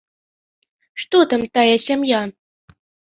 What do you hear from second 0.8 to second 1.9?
Што там тая